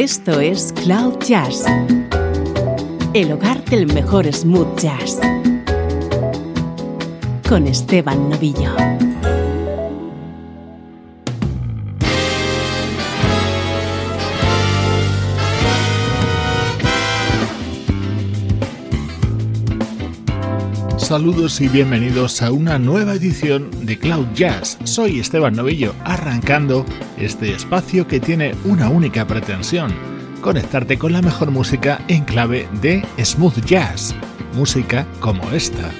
Esto 0.00 0.38
es 0.38 0.72
Cloud 0.84 1.18
Jazz, 1.26 1.64
el 3.14 3.32
hogar 3.32 3.64
del 3.64 3.92
mejor 3.92 4.32
smooth 4.32 4.78
jazz, 4.78 5.18
con 7.48 7.66
Esteban 7.66 8.30
Novillo. 8.30 9.07
Saludos 21.08 21.62
y 21.62 21.68
bienvenidos 21.68 22.42
a 22.42 22.52
una 22.52 22.78
nueva 22.78 23.14
edición 23.14 23.70
de 23.86 23.98
Cloud 23.98 24.26
Jazz. 24.34 24.76
Soy 24.84 25.20
Esteban 25.20 25.56
Novillo, 25.56 25.94
arrancando 26.04 26.84
este 27.16 27.54
espacio 27.54 28.06
que 28.06 28.20
tiene 28.20 28.54
una 28.66 28.90
única 28.90 29.26
pretensión, 29.26 29.90
conectarte 30.42 30.98
con 30.98 31.14
la 31.14 31.22
mejor 31.22 31.50
música 31.50 32.04
en 32.08 32.26
clave 32.26 32.68
de 32.82 33.06
smooth 33.24 33.64
jazz, 33.64 34.14
música 34.52 35.06
como 35.18 35.50
esta. 35.52 35.90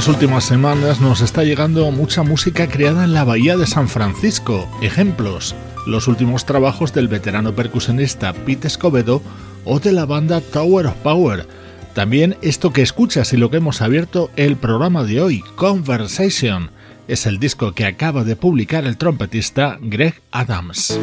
Las 0.00 0.08
últimas 0.08 0.44
semanas 0.44 1.02
nos 1.02 1.20
está 1.20 1.44
llegando 1.44 1.90
mucha 1.90 2.22
música 2.22 2.66
creada 2.68 3.04
en 3.04 3.12
la 3.12 3.22
Bahía 3.22 3.58
de 3.58 3.66
San 3.66 3.86
Francisco. 3.86 4.66
Ejemplos, 4.80 5.54
los 5.86 6.08
últimos 6.08 6.46
trabajos 6.46 6.94
del 6.94 7.06
veterano 7.06 7.54
percusionista 7.54 8.32
Pete 8.32 8.66
Escobedo 8.66 9.20
o 9.66 9.78
de 9.78 9.92
la 9.92 10.06
banda 10.06 10.40
Tower 10.40 10.86
of 10.86 10.94
Power. 11.02 11.46
También 11.92 12.38
esto 12.40 12.72
que 12.72 12.80
escuchas 12.80 13.34
y 13.34 13.36
lo 13.36 13.50
que 13.50 13.58
hemos 13.58 13.82
abierto 13.82 14.30
el 14.36 14.56
programa 14.56 15.04
de 15.04 15.20
hoy, 15.20 15.42
Conversation, 15.56 16.70
es 17.06 17.26
el 17.26 17.38
disco 17.38 17.72
que 17.72 17.84
acaba 17.84 18.24
de 18.24 18.36
publicar 18.36 18.86
el 18.86 18.96
trompetista 18.96 19.76
Greg 19.82 20.22
Adams. 20.30 20.98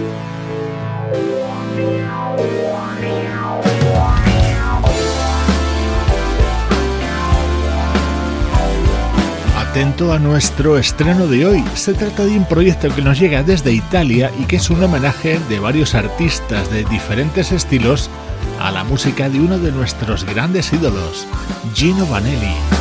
Atento 9.77 10.11
a 10.11 10.17
nuestro 10.17 10.79
estreno 10.79 11.27
de 11.27 11.45
hoy. 11.45 11.63
Se 11.75 11.93
trata 11.93 12.25
de 12.25 12.31
un 12.31 12.45
proyecto 12.45 12.89
que 12.95 13.03
nos 13.03 13.19
llega 13.19 13.43
desde 13.43 13.71
Italia 13.71 14.31
y 14.39 14.45
que 14.45 14.55
es 14.55 14.71
un 14.71 14.83
homenaje 14.83 15.37
de 15.49 15.59
varios 15.59 15.93
artistas 15.93 16.71
de 16.71 16.83
diferentes 16.85 17.51
estilos 17.51 18.09
a 18.59 18.71
la 18.71 18.83
música 18.83 19.29
de 19.29 19.39
uno 19.39 19.59
de 19.59 19.71
nuestros 19.71 20.23
grandes 20.23 20.73
ídolos, 20.73 21.27
Gino 21.75 22.07
Vanelli. 22.07 22.76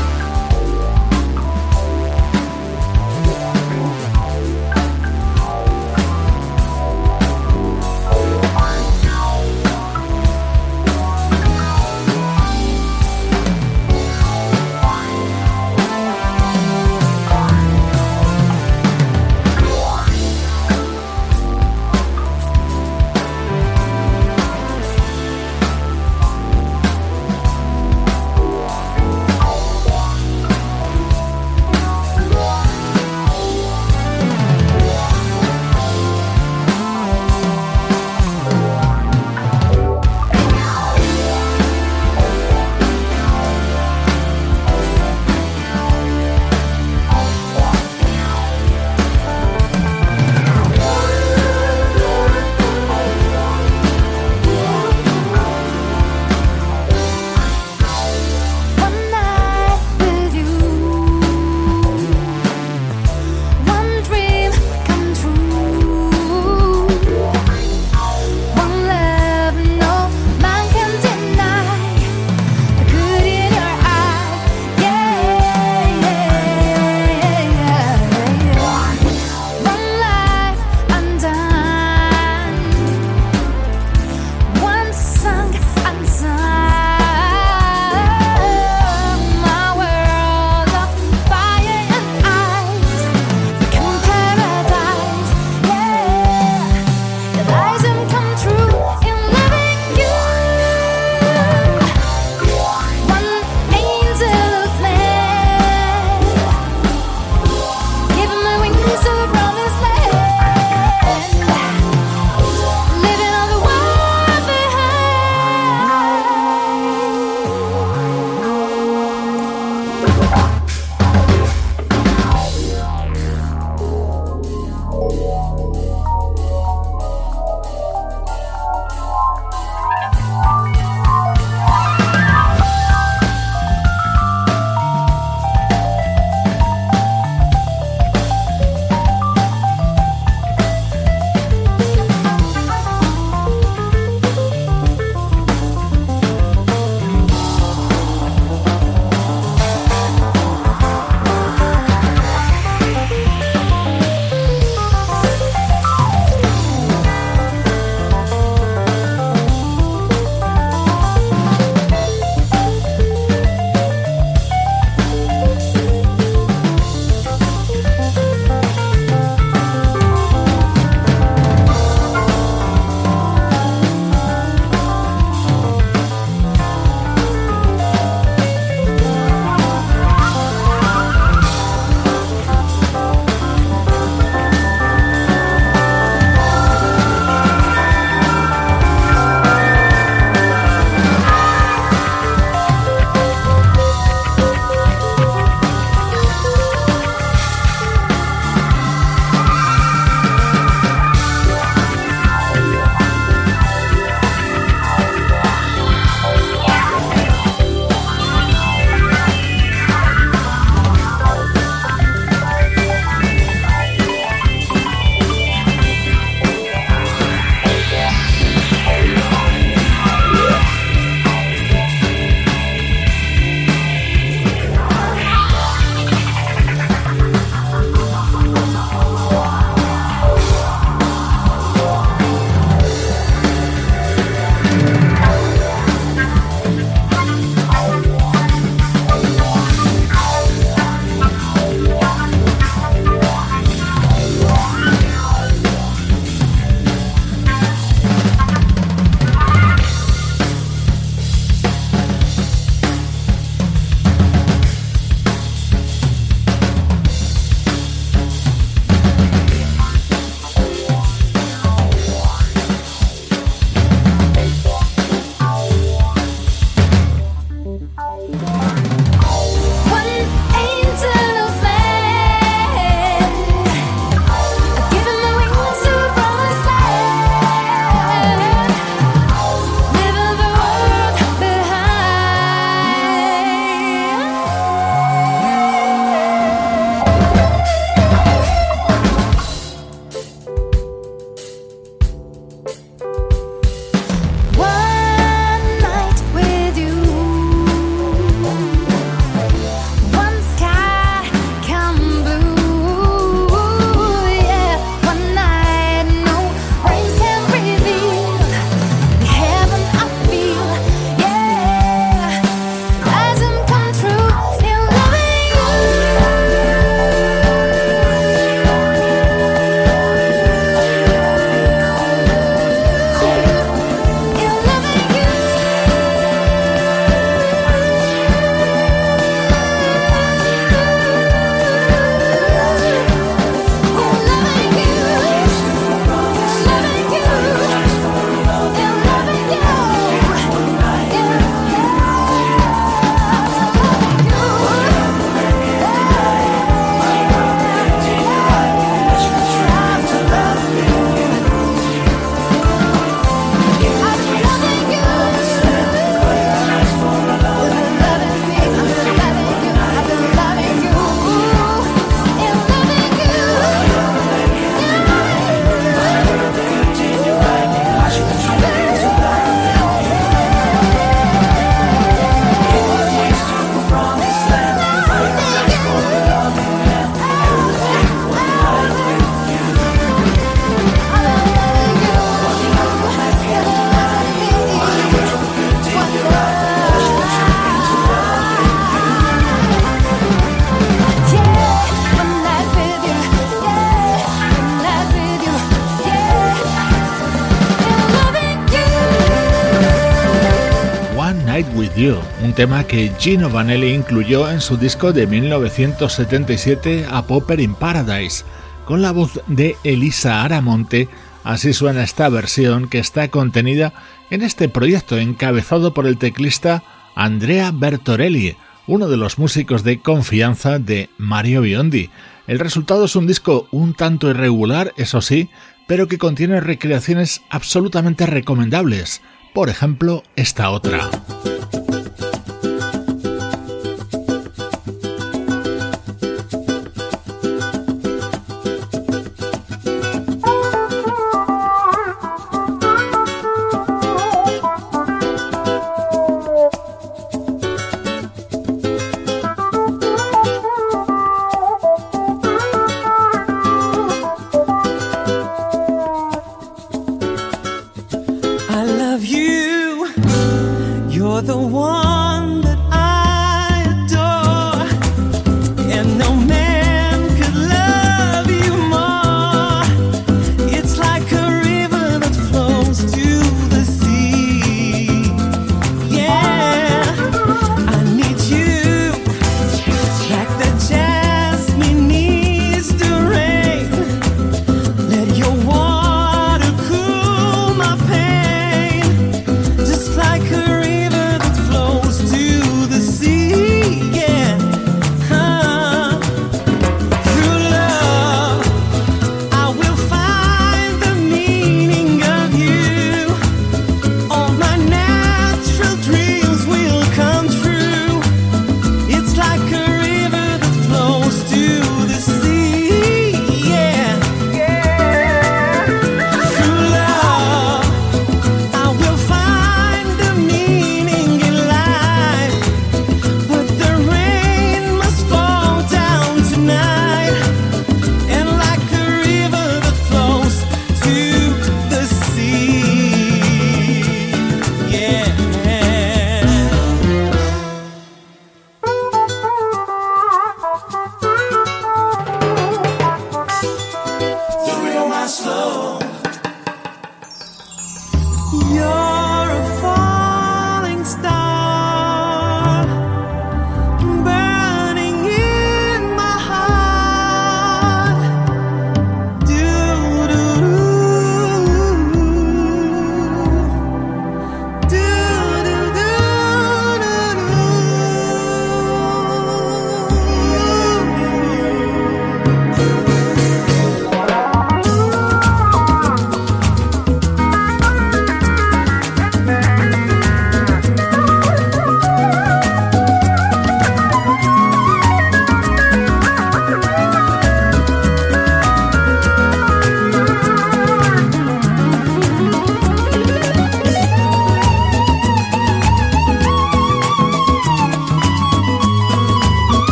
Tema 402.56 402.84
que 402.84 403.12
Gino 403.18 403.50
Vanelli 403.50 403.92
incluyó 403.92 404.50
en 404.50 404.62
su 404.62 404.78
disco 404.78 405.12
de 405.12 405.26
1977 405.26 407.04
A 407.10 407.26
Popper 407.26 407.60
in 407.60 407.74
Paradise, 407.74 408.46
con 408.86 409.02
la 409.02 409.12
voz 409.12 409.42
de 409.46 409.76
Elisa 409.84 410.42
Aramonte, 410.42 411.10
así 411.44 411.74
suena 411.74 412.02
esta 412.02 412.30
versión 412.30 412.88
que 412.88 412.98
está 412.98 413.28
contenida 413.28 413.92
en 414.30 414.40
este 414.40 414.70
proyecto 414.70 415.18
encabezado 415.18 415.92
por 415.92 416.06
el 416.06 416.16
teclista 416.16 416.82
Andrea 417.14 417.72
Bertorelli, 417.74 418.56
uno 418.86 419.08
de 419.08 419.18
los 419.18 419.38
músicos 419.38 419.84
de 419.84 420.00
confianza 420.00 420.78
de 420.78 421.10
Mario 421.18 421.60
Biondi. 421.60 422.08
El 422.46 422.58
resultado 422.58 423.04
es 423.04 423.16
un 423.16 423.26
disco 423.26 423.68
un 423.70 423.92
tanto 423.92 424.30
irregular, 424.30 424.94
eso 424.96 425.20
sí, 425.20 425.50
pero 425.86 426.08
que 426.08 426.16
contiene 426.16 426.62
recreaciones 426.62 427.42
absolutamente 427.50 428.24
recomendables. 428.24 429.20
Por 429.52 429.68
ejemplo, 429.68 430.22
esta 430.36 430.70
otra. 430.70 431.10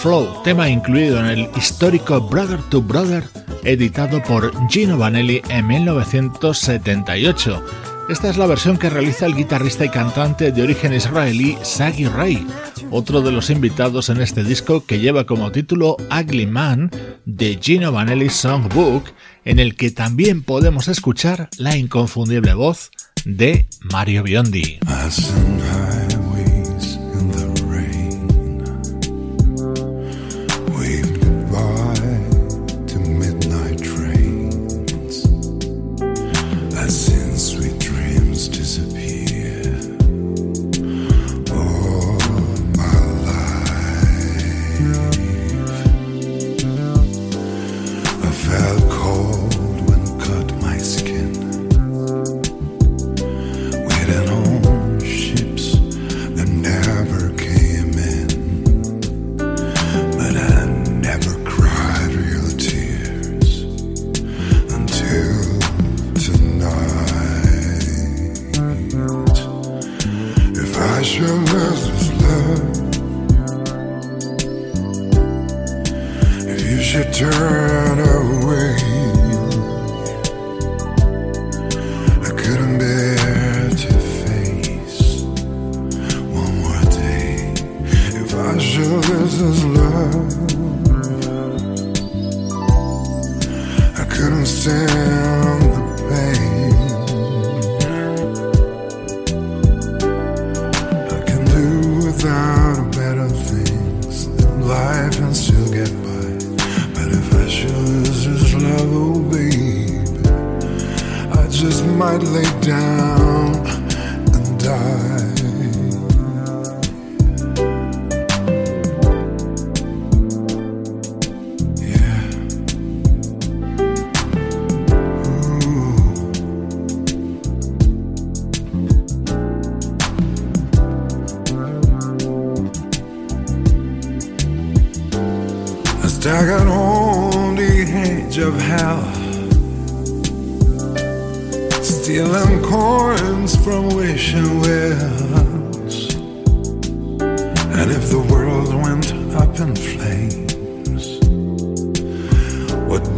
Flow, 0.00 0.42
tema 0.44 0.68
incluido 0.68 1.18
en 1.18 1.26
el 1.26 1.50
histórico 1.56 2.20
Brother 2.20 2.60
to 2.70 2.80
Brother, 2.80 3.24
editado 3.64 4.22
por 4.22 4.52
Gino 4.68 4.96
Vanelli 4.96 5.42
en 5.48 5.66
1978. 5.66 7.64
Esta 8.08 8.30
es 8.30 8.36
la 8.36 8.46
versión 8.46 8.78
que 8.78 8.90
realiza 8.90 9.26
el 9.26 9.34
guitarrista 9.34 9.84
y 9.84 9.88
cantante 9.88 10.52
de 10.52 10.62
origen 10.62 10.94
israelí 10.94 11.58
Sagi 11.62 12.06
Ray, 12.06 12.46
otro 12.92 13.22
de 13.22 13.32
los 13.32 13.50
invitados 13.50 14.08
en 14.08 14.20
este 14.20 14.44
disco 14.44 14.86
que 14.86 15.00
lleva 15.00 15.26
como 15.26 15.50
título 15.50 15.96
Ugly 16.16 16.46
Man 16.46 16.92
de 17.24 17.58
Gino 17.60 17.90
Vanelli 17.90 18.30
Songbook, 18.30 19.10
en 19.44 19.58
el 19.58 19.74
que 19.74 19.90
también 19.90 20.44
podemos 20.44 20.86
escuchar 20.86 21.48
la 21.58 21.76
inconfundible 21.76 22.54
voz 22.54 22.92
de 23.24 23.66
Mario 23.82 24.22
Biondi. 24.22 24.78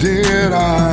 did 0.01 0.53
I? 0.53 0.90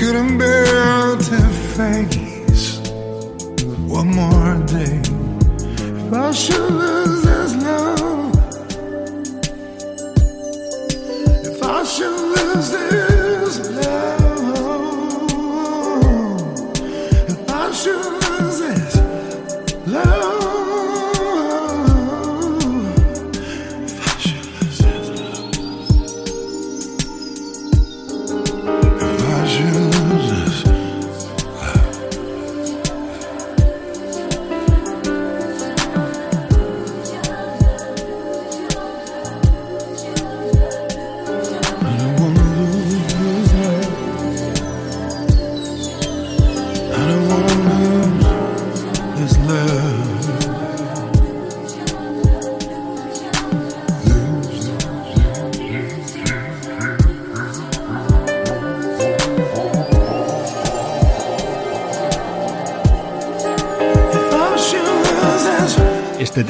couldn't 0.00 0.38
bear 0.38 1.14
to 1.16 1.40
face 1.76 2.78
one 3.86 4.08
more 4.08 4.56
day. 4.66 4.98
If 6.00 6.12
I 6.14 6.32
should 6.32 6.70
lose 6.70 7.22
this 7.22 7.54
love, 7.56 8.34
if 11.44 11.62
I 11.62 11.84
should 11.84 12.18
lose 12.34 12.70
this. 12.70 12.99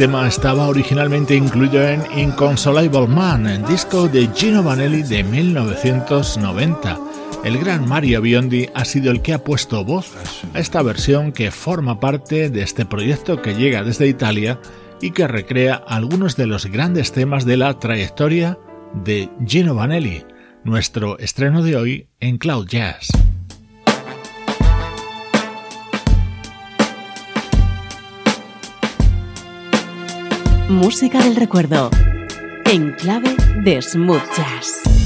Tema 0.01 0.27
estaba 0.27 0.67
originalmente 0.67 1.35
incluido 1.35 1.87
en 1.87 2.03
Inconsolable 2.17 3.07
Man, 3.07 3.47
en 3.47 3.67
disco 3.67 4.09
de 4.09 4.31
Gino 4.35 4.63
Vanelli 4.63 5.03
de 5.03 5.23
1990. 5.23 6.99
El 7.45 7.59
gran 7.59 7.87
Mario 7.87 8.23
Biondi 8.23 8.67
ha 8.75 8.87
sido 8.87 9.11
el 9.11 9.21
que 9.21 9.35
ha 9.35 9.45
puesto 9.45 9.85
voz 9.85 10.15
a 10.55 10.59
esta 10.59 10.81
versión 10.81 11.33
que 11.33 11.51
forma 11.51 12.01
parte 12.01 12.49
de 12.49 12.63
este 12.63 12.87
proyecto 12.87 13.43
que 13.43 13.55
llega 13.55 13.85
desde 13.85 14.09
Italia 14.09 14.59
y 15.03 15.11
que 15.11 15.29
recrea 15.29 15.75
algunos 15.75 16.35
de 16.35 16.47
los 16.47 16.65
grandes 16.65 17.13
temas 17.13 17.45
de 17.45 17.59
la 17.59 17.79
trayectoria 17.79 18.59
de 18.95 19.29
Gino 19.47 19.75
Vanelli, 19.75 20.25
nuestro 20.65 21.19
estreno 21.19 21.63
de 21.63 21.77
hoy 21.77 22.09
en 22.21 22.39
Cloud 22.39 22.67
Jazz. 22.69 23.11
Música 30.71 31.19
del 31.19 31.35
recuerdo, 31.35 31.91
en 32.65 32.93
clave 32.93 33.35
de 33.65 33.83
smooth 33.83 34.23
jazz. 34.37 35.00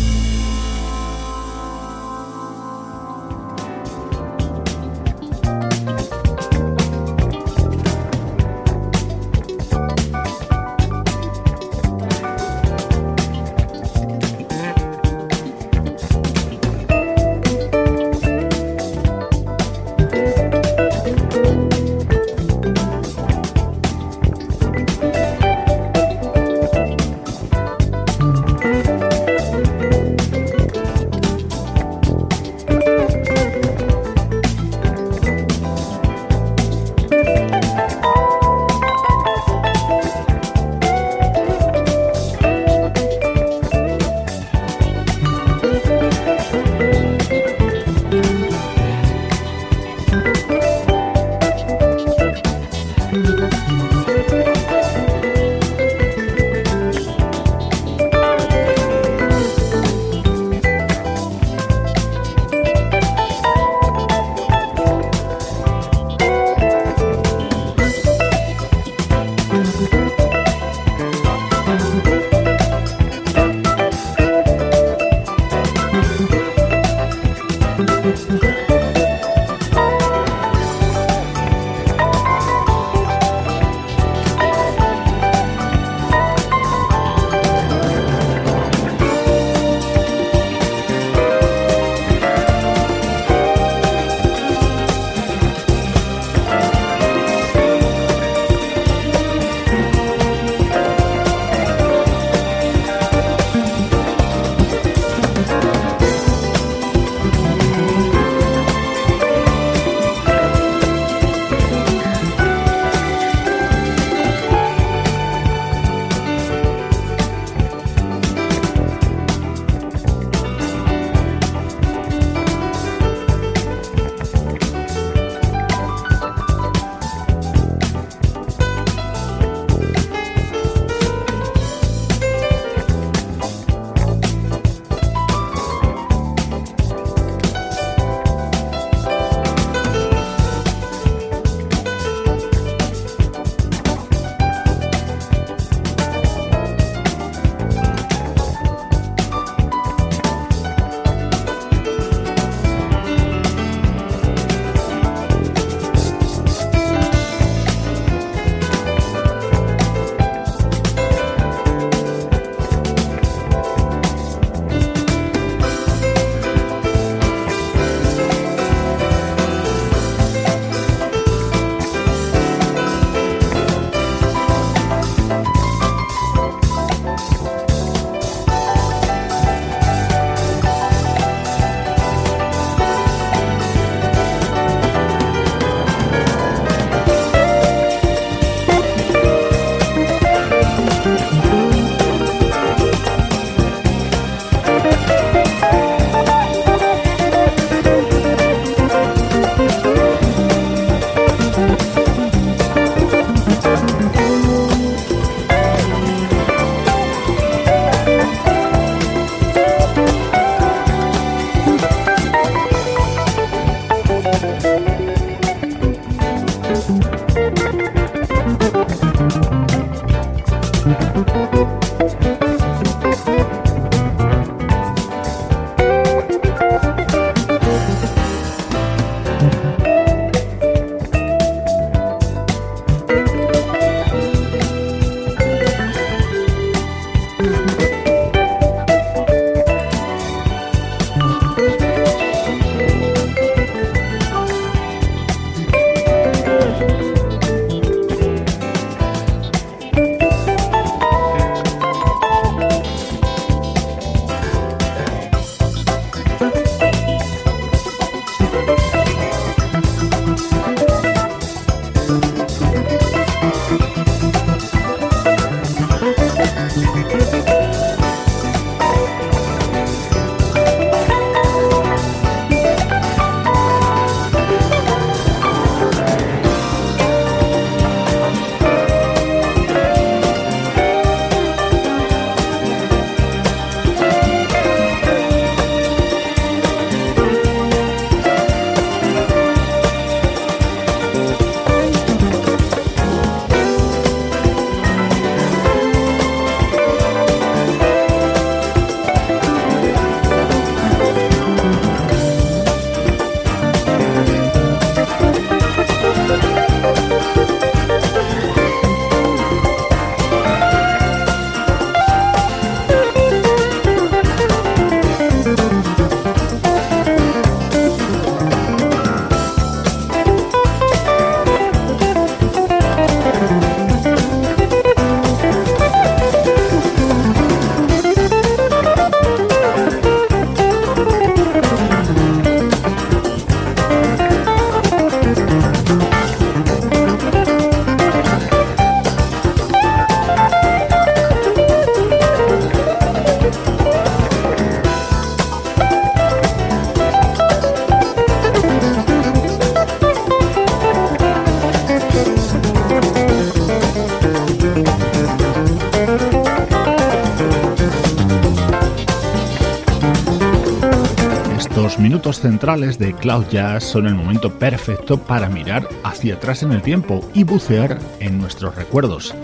Centrales 362.44 362.98
de 362.98 363.14
Cloud 363.14 363.46
Jazz 363.50 363.84
son 363.84 364.06
el 364.06 364.14
momento 364.14 364.58
perfecto 364.58 365.16
para 365.16 365.48
mirar 365.48 365.88
hacia 366.02 366.34
atrás 366.34 366.62
en 366.62 366.72
el 366.72 366.82
tiempo 366.82 367.26
y 367.32 367.42
bucear 367.42 367.98
en 368.20 368.36
nuestros 368.36 368.74
recuerdos. 368.74 369.34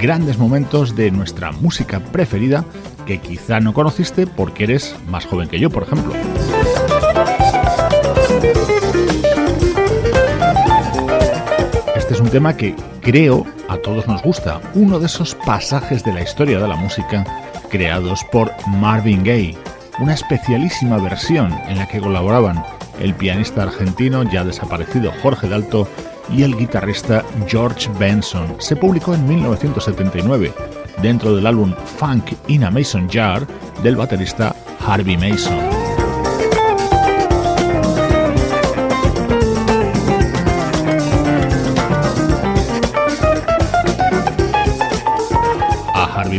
Grandes 0.00 0.38
momentos 0.38 0.96
de 0.96 1.10
nuestra 1.10 1.52
música 1.52 2.00
preferida 2.00 2.64
que 3.04 3.18
quizá 3.18 3.60
no 3.60 3.74
conociste 3.74 4.26
porque 4.26 4.64
eres 4.64 4.96
más 5.06 5.26
joven 5.26 5.50
que 5.50 5.60
yo, 5.60 5.68
por 5.68 5.82
ejemplo. 5.82 6.14
Este 11.94 12.14
es 12.14 12.20
un 12.20 12.30
tema 12.30 12.56
que 12.56 12.74
creo 13.02 13.44
a 13.68 13.76
todos 13.76 14.08
nos 14.08 14.22
gusta, 14.22 14.62
uno 14.72 14.98
de 14.98 15.06
esos 15.06 15.34
pasajes 15.34 16.02
de 16.04 16.14
la 16.14 16.22
historia 16.22 16.58
de 16.58 16.68
la 16.68 16.76
música 16.76 17.26
creados 17.68 18.24
por 18.32 18.50
Marvin 18.66 19.22
Gaye, 19.24 19.58
una 19.98 20.14
especialísima 20.14 20.98
versión 20.98 21.52
en 21.66 21.78
la 21.78 21.86
que 21.86 22.00
colaboraban 22.00 22.62
el 23.00 23.14
pianista 23.14 23.62
argentino 23.62 24.22
ya 24.22 24.44
desaparecido 24.44 25.12
Jorge 25.22 25.48
Dalto 25.48 25.88
y 26.30 26.42
el 26.42 26.56
guitarrista 26.56 27.24
George 27.46 27.90
Benson. 27.98 28.56
Se 28.58 28.76
publicó 28.76 29.14
en 29.14 29.26
1979 29.26 30.52
dentro 31.02 31.34
del 31.34 31.46
álbum 31.46 31.74
Funk 31.98 32.32
in 32.48 32.64
a 32.64 32.70
Mason 32.70 33.08
Jar 33.08 33.46
del 33.82 33.96
baterista 33.96 34.54
Harvey 34.86 35.16
Mason. 35.16 35.65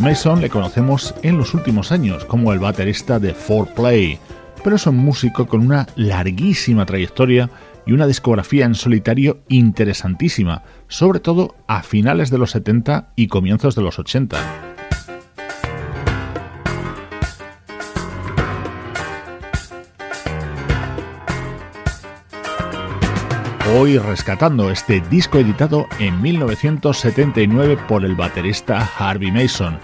Mason 0.01 0.41
le 0.41 0.49
conocemos 0.49 1.15
en 1.23 1.37
los 1.37 1.53
últimos 1.53 1.91
años 1.91 2.25
como 2.25 2.53
el 2.53 2.59
baterista 2.59 3.19
de 3.19 3.35
4Play, 3.35 4.19
pero 4.63 4.75
es 4.75 4.85
un 4.85 4.97
músico 4.97 5.47
con 5.47 5.61
una 5.61 5.87
larguísima 5.95 6.85
trayectoria 6.85 7.49
y 7.85 7.93
una 7.93 8.05
discografía 8.05 8.65
en 8.65 8.75
solitario 8.75 9.39
interesantísima, 9.47 10.63
sobre 10.87 11.19
todo 11.19 11.55
a 11.67 11.83
finales 11.83 12.29
de 12.29 12.37
los 12.37 12.51
70 12.51 13.13
y 13.15 13.27
comienzos 13.27 13.75
de 13.75 13.81
los 13.81 13.97
80. 13.97 14.66
Hoy 23.75 23.97
rescatando 23.97 24.71
este 24.71 25.01
disco 25.01 25.39
editado 25.39 25.87
en 25.99 26.21
1979 26.21 27.77
por 27.87 28.05
el 28.05 28.15
baterista 28.15 28.89
Harvey 28.97 29.29
Mason. 29.29 29.77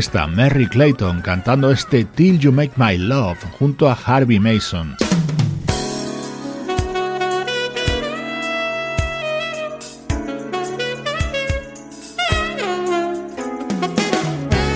Vocalista 0.00 0.26
Mary 0.26 0.66
Clayton 0.66 1.20
cantando 1.20 1.70
este 1.70 2.06
Till 2.06 2.38
You 2.38 2.52
Make 2.52 2.72
My 2.76 2.96
Love 2.96 3.36
junto 3.58 3.90
a 3.90 3.92
Harvey 3.92 4.40
Mason. 4.40 4.96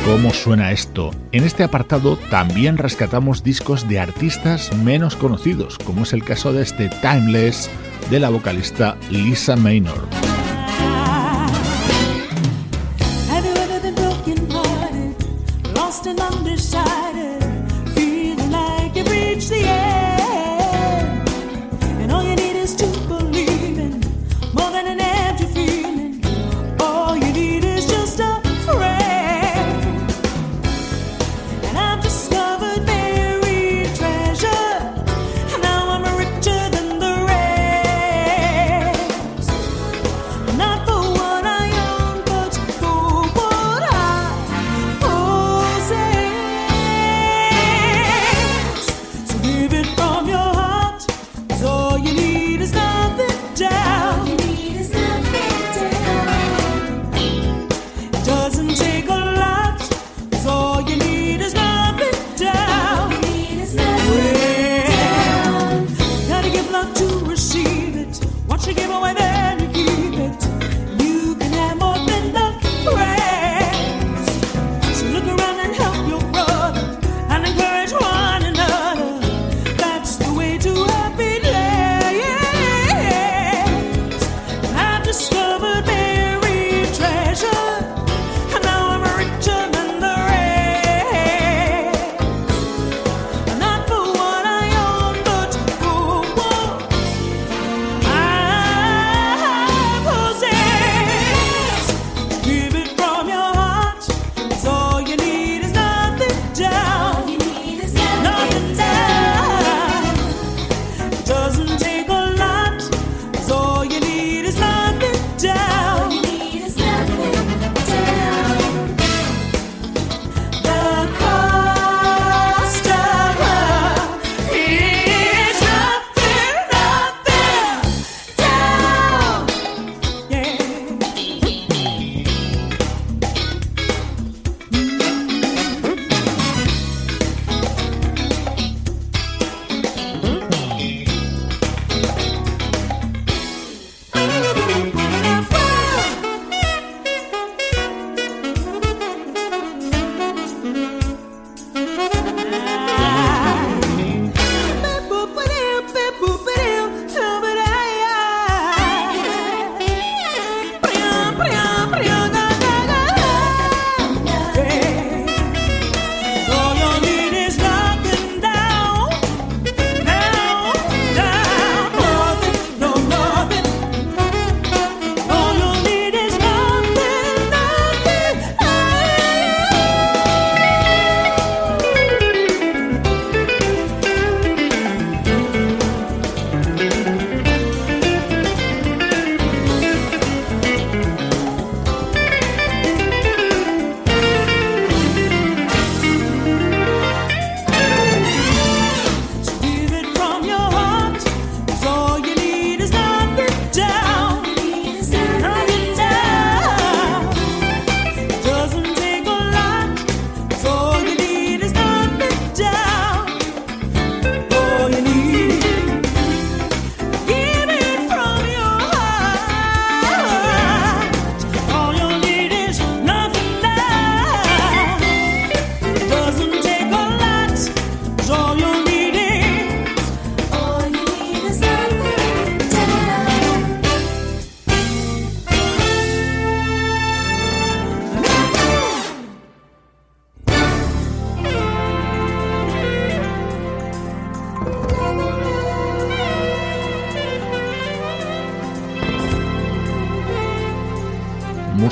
¿Cómo 0.05 0.31
suena 0.35 0.73
esto? 0.73 1.11
En 1.33 1.45
este 1.45 1.65
apartado 1.65 2.19
también 2.29 2.77
rescatamos 2.77 3.43
discos 3.43 3.89
de 3.89 4.01
artistas 4.01 4.77
menos 4.77 5.17
conocidos, 5.17 5.79
como 5.79 6.03
es 6.03 6.13
el 6.13 6.23
caso 6.23 6.53
de 6.53 6.63
este 6.63 6.91
Timeless 7.01 7.71
de 8.11 8.21
la 8.21 8.29
vocalista 8.29 8.99
Lisa 9.11 9.57
Maynard. 9.57 10.14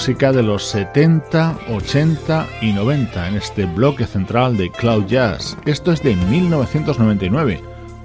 Música 0.03 0.33
de 0.33 0.43
los 0.43 0.65
70, 0.65 1.61
80 1.71 2.49
y 2.61 2.73
90 2.73 3.29
en 3.29 3.37
este 3.37 3.67
bloque 3.67 4.05
central 4.05 4.57
de 4.57 4.69
Cloud 4.69 5.07
Jazz. 5.07 5.57
Esto 5.65 5.93
es 5.93 6.03
de 6.03 6.17
1999, 6.17 7.61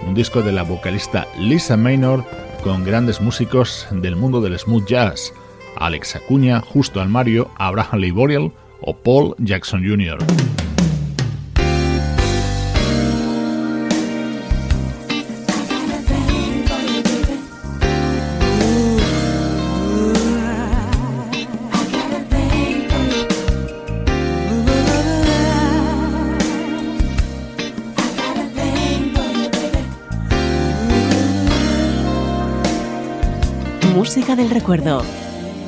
un 0.06 0.14
disco 0.14 0.44
de 0.44 0.52
la 0.52 0.62
vocalista 0.62 1.26
Lisa 1.40 1.76
Maynor 1.76 2.24
con 2.64 2.84
grandes 2.84 3.20
músicos 3.20 3.88
del 3.90 4.16
mundo 4.16 4.42
del 4.42 4.60
smooth 4.60 4.86
jazz, 4.86 5.34
Alex 5.76 6.18
Acuña, 6.18 6.62
Justo 6.62 7.02
Almario, 7.02 7.50
Abraham 7.58 8.00
Lee 8.00 8.52
o 8.82 8.96
Paul 8.96 9.34
Jackson 9.40 9.84
Jr. 9.84 10.20
música 34.08 34.38
del 34.38 34.50
recuerdo 34.50 35.04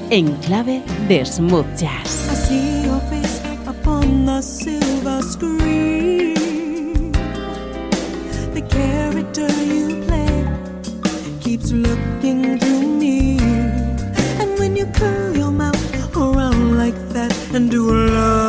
en 0.09 0.33
clave 0.37 0.81
de 1.09 1.25
smooth 1.25 1.65
jazz. 1.75 2.29
I 2.31 2.35
see 2.35 2.83
your 2.85 3.01
face 3.09 3.41
upon 3.67 4.25
the 4.25 4.41
silver 4.41 5.21
screen. 5.21 7.11
The 8.53 8.61
character 8.69 9.49
you 9.65 10.01
play 10.07 10.45
keeps 11.41 11.73
looking 11.73 12.57
through 12.59 12.87
me. 12.97 13.39
And 14.39 14.57
when 14.57 14.77
you 14.77 14.85
curl 14.93 15.35
your 15.35 15.51
mouth 15.51 16.15
around 16.15 16.77
like 16.77 16.95
that 17.11 17.35
and 17.53 17.69
do 17.69 17.91
love 17.91 18.48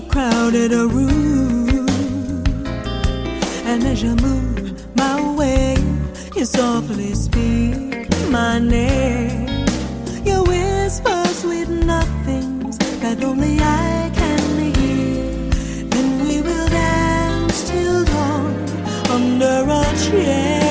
a 0.00 0.08
crowded 0.08 0.72
room. 0.72 1.88
And 3.70 3.82
as 3.84 4.02
you 4.02 4.14
move 4.16 4.96
my 4.96 5.16
way, 5.36 5.76
you 6.36 6.44
softly 6.44 7.14
speak 7.14 8.08
my 8.30 8.58
name. 8.58 9.48
You 10.24 10.42
whisper 10.44 11.24
sweet 11.42 11.68
nothings 11.68 12.78
that 13.02 13.22
only 13.24 13.58
I 13.60 14.10
can 14.20 14.42
hear. 14.74 15.84
Then 15.92 16.08
we 16.26 16.40
will 16.46 16.68
dance 16.68 17.68
till 17.70 18.04
dawn 18.04 18.54
under 19.16 19.58
a 19.80 19.84
cherry 20.04 20.69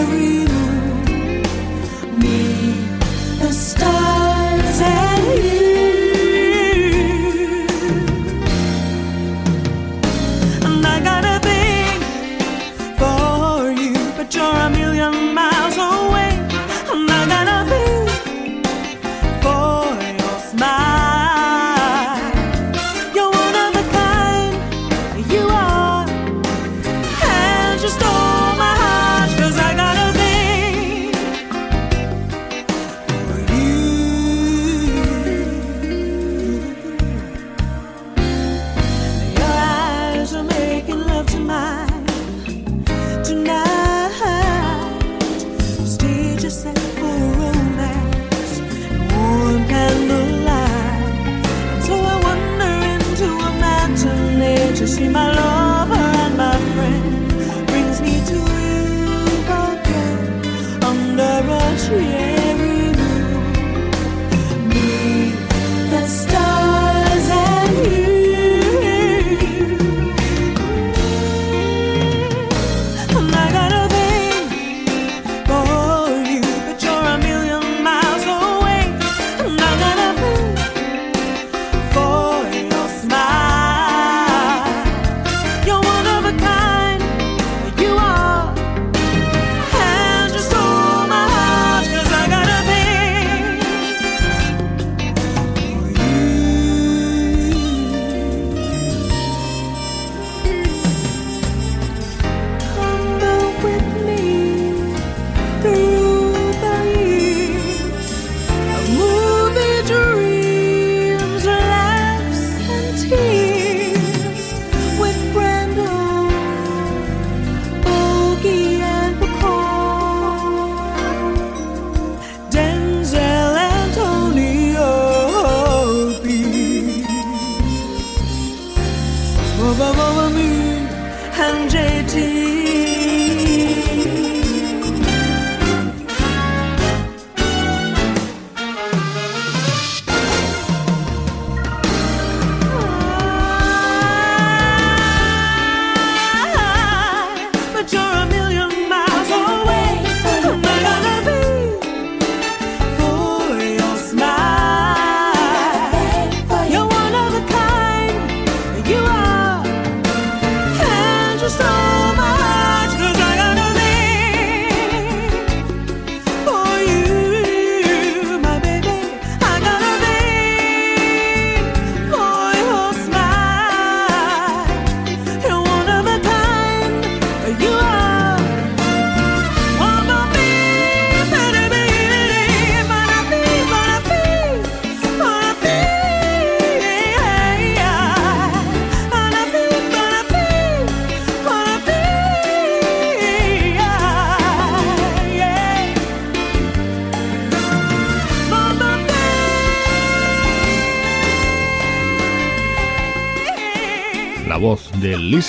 in 55.02 55.14
my 55.14 55.28
life. 55.28 55.39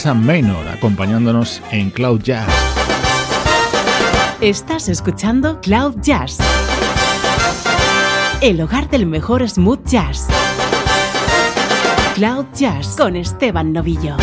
De 0.00 0.08
Lisa 0.08 0.14
Maynor 0.14 0.66
acompañándonos 0.68 1.60
en 1.70 1.90
Cloud 1.90 2.22
Jazz. 2.22 2.48
Estás 4.40 4.88
escuchando 4.88 5.60
Cloud 5.60 5.96
Jazz, 6.00 6.38
el 8.40 8.60
hogar 8.62 8.88
del 8.88 9.04
mejor 9.04 9.46
smooth 9.46 9.84
jazz. 9.84 10.26
Cloud 12.14 12.46
Jazz 12.54 12.96
con 12.96 13.14
Esteban 13.16 13.72
Novillo. 13.72 14.16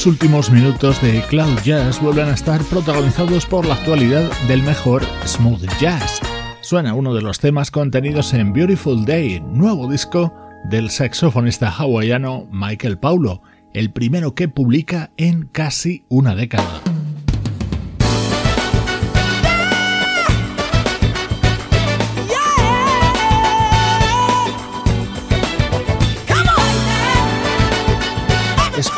Los 0.00 0.06
últimos 0.06 0.50
minutos 0.50 1.02
de 1.02 1.20
Cloud 1.28 1.58
Jazz 1.62 2.00
vuelven 2.00 2.30
a 2.30 2.32
estar 2.32 2.64
protagonizados 2.64 3.44
por 3.44 3.66
la 3.66 3.74
actualidad 3.74 4.30
del 4.48 4.62
mejor 4.62 5.02
smooth 5.26 5.62
jazz. 5.78 6.22
Suena 6.62 6.94
uno 6.94 7.12
de 7.12 7.20
los 7.20 7.38
temas 7.38 7.70
contenidos 7.70 8.32
en 8.32 8.54
Beautiful 8.54 9.04
Day, 9.04 9.40
nuevo 9.40 9.90
disco 9.90 10.32
del 10.70 10.88
saxofonista 10.88 11.68
hawaiano 11.68 12.48
Michael 12.50 12.96
Paulo, 12.96 13.42
el 13.74 13.92
primero 13.92 14.34
que 14.34 14.48
publica 14.48 15.10
en 15.18 15.48
casi 15.52 16.06
una 16.08 16.34
década. 16.34 16.80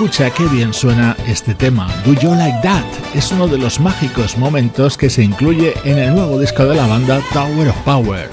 Escucha 0.03 0.31
qué 0.31 0.45
bien 0.47 0.75
suena 0.75 1.17
este 1.29 1.55
tema. 1.55 1.87
Do 2.05 2.15
You 2.15 2.35
Like 2.35 2.59
That? 2.65 2.83
Es 3.15 3.31
uno 3.31 3.47
de 3.47 3.57
los 3.57 3.79
mágicos 3.79 4.37
momentos 4.37 4.99
que 4.99 5.09
se 5.09 5.23
incluye 5.23 5.75
en 5.85 5.97
el 5.97 6.13
nuevo 6.13 6.41
disco 6.41 6.65
de 6.65 6.75
la 6.75 6.89
banda 6.89 7.23
Tower 7.33 7.69
of 7.69 7.77
Power. 7.85 8.29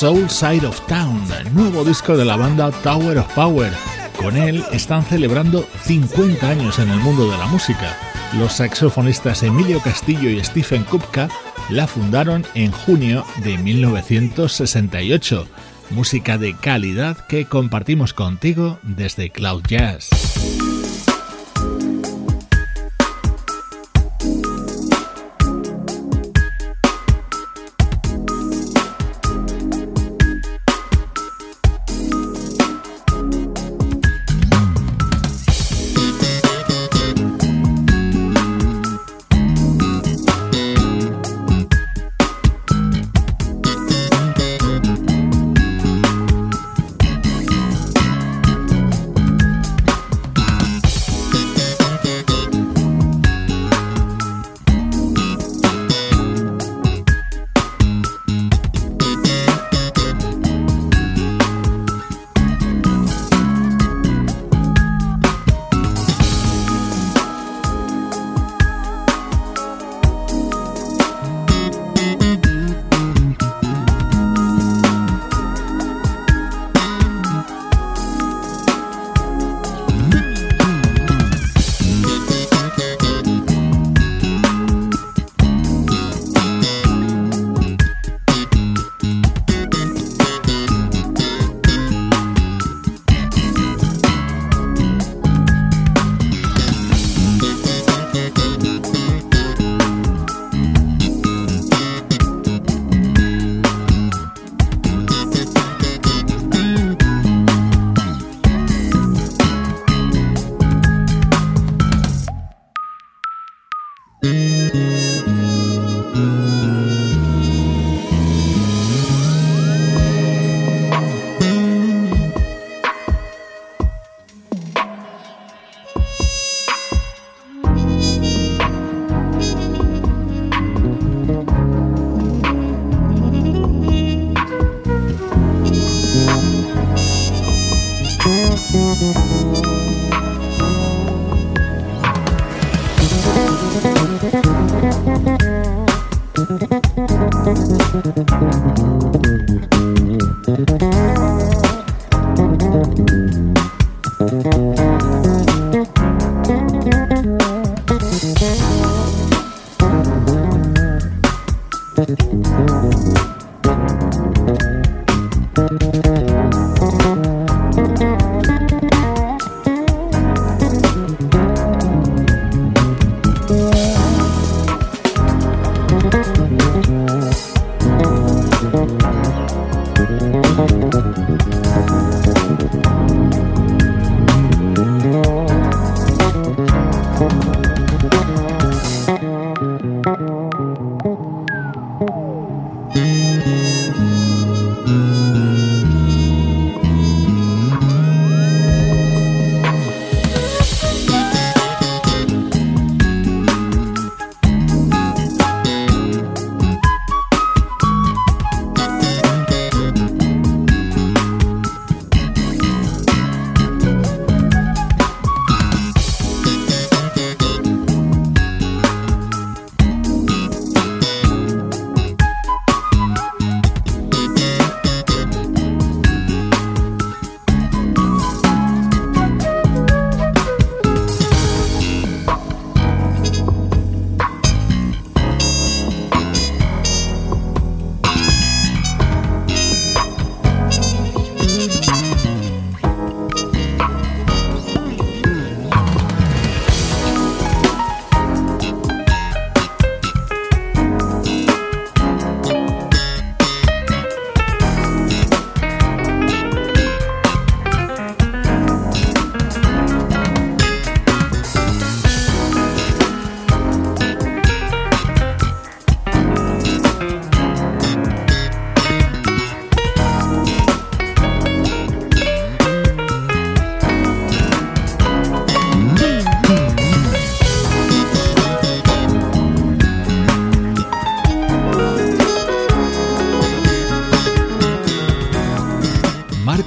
Soul 0.00 0.30
Side 0.30 0.66
of 0.66 0.80
Town, 0.86 1.22
nuevo 1.52 1.84
disco 1.84 2.16
de 2.16 2.24
la 2.24 2.34
banda 2.34 2.70
Tower 2.70 3.18
of 3.18 3.34
Power. 3.34 3.70
Con 4.18 4.34
él 4.34 4.64
están 4.72 5.04
celebrando 5.04 5.68
50 5.82 6.48
años 6.48 6.78
en 6.78 6.88
el 6.88 6.98
mundo 7.00 7.30
de 7.30 7.36
la 7.36 7.44
música. 7.48 7.94
Los 8.38 8.54
saxofonistas 8.54 9.42
Emilio 9.42 9.78
Castillo 9.80 10.30
y 10.30 10.42
Stephen 10.42 10.84
Kupka 10.84 11.28
la 11.68 11.86
fundaron 11.86 12.46
en 12.54 12.72
junio 12.72 13.26
de 13.44 13.58
1968. 13.58 15.46
Música 15.90 16.38
de 16.38 16.56
calidad 16.56 17.18
que 17.26 17.44
compartimos 17.44 18.14
contigo 18.14 18.78
desde 18.82 19.28
Cloud 19.28 19.64
Jazz. 19.68 20.19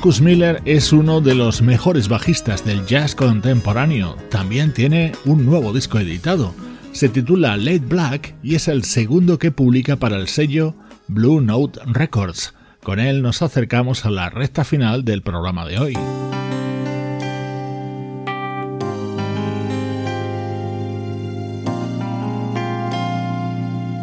Marcus 0.03 0.19
Miller 0.19 0.61
es 0.65 0.91
uno 0.91 1.21
de 1.21 1.33
los 1.33 1.61
mejores 1.61 2.09
bajistas 2.09 2.65
del 2.65 2.85
jazz 2.85 3.15
contemporáneo. 3.15 4.17
También 4.29 4.73
tiene 4.73 5.13
un 5.23 5.45
nuevo 5.45 5.71
disco 5.71 5.97
editado. 5.97 6.53
Se 6.91 7.07
titula 7.07 7.55
Late 7.55 7.79
Black 7.79 8.35
y 8.43 8.55
es 8.55 8.67
el 8.67 8.83
segundo 8.83 9.39
que 9.39 9.51
publica 9.51 9.95
para 9.95 10.17
el 10.17 10.27
sello 10.27 10.75
Blue 11.07 11.39
Note 11.39 11.79
Records. 11.85 12.53
Con 12.83 12.99
él 12.99 13.21
nos 13.21 13.41
acercamos 13.41 14.03
a 14.03 14.09
la 14.09 14.29
recta 14.29 14.65
final 14.65 15.05
del 15.05 15.21
programa 15.21 15.65
de 15.65 15.79
hoy. 15.79 15.97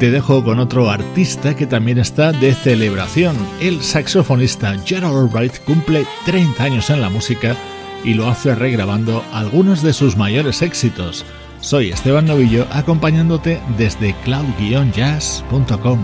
Te 0.00 0.10
dejo 0.10 0.42
con 0.42 0.58
otro 0.60 0.88
artista 0.88 1.54
que 1.54 1.66
también 1.66 1.98
está 1.98 2.32
de 2.32 2.54
celebración. 2.54 3.36
El 3.60 3.82
saxofonista 3.82 4.74
Gerald 4.82 5.30
Wright 5.30 5.58
cumple 5.66 6.06
30 6.24 6.64
años 6.64 6.88
en 6.88 7.02
la 7.02 7.10
música 7.10 7.54
y 8.02 8.14
lo 8.14 8.26
hace 8.26 8.54
regrabando 8.54 9.22
algunos 9.34 9.82
de 9.82 9.92
sus 9.92 10.16
mayores 10.16 10.62
éxitos. 10.62 11.26
Soy 11.60 11.90
Esteban 11.90 12.24
Novillo 12.24 12.66
acompañándote 12.72 13.60
desde 13.76 14.14
cloud-jazz.com. 14.24 15.98